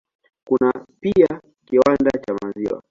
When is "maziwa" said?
2.41-2.79